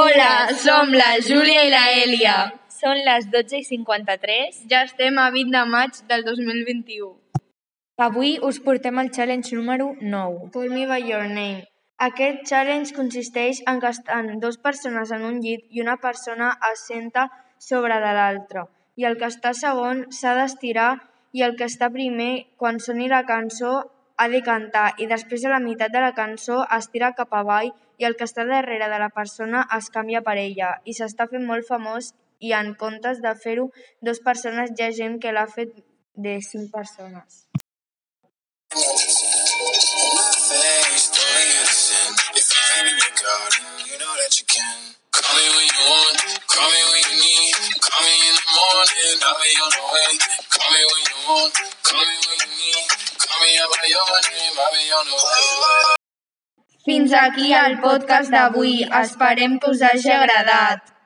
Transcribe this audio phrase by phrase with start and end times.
[0.00, 2.34] Hola, som la Júlia i la Èlia.
[2.72, 4.60] Són les 12 i 53.
[4.70, 7.10] Ja estem a 20 de maig del 2021.
[8.06, 10.48] Avui us portem el challenge número 9.
[10.54, 11.66] Call me by your name.
[12.06, 16.86] Aquest challenge consisteix en que estan dues persones en un llit i una persona es
[16.88, 17.26] senta
[17.68, 18.64] sobre de l'altra.
[18.96, 20.94] I el que està segon s'ha d'estirar
[21.36, 23.74] i el que està primer, quan soni la cançó,
[24.20, 27.70] ha de cantar i després a la meitat de la cançó es tira cap avall
[28.00, 31.46] i el que està darrere de la persona es canvia per ella i s'està fent
[31.50, 32.10] molt famós
[32.48, 33.70] i en comptes de fer-ho
[34.04, 35.72] dues persones hi ha gent que l'ha fet
[36.26, 37.46] de cinc persones.
[45.20, 46.18] Call me when you want,
[46.52, 47.56] call me when you need.
[47.86, 50.12] Call me in the morning, I'll be on the way.
[50.54, 52.59] Call me when you want, call me when you need.
[56.84, 58.72] Fins aquí el podcast d'avui.
[59.02, 60.99] Esperem que us hagi agradat.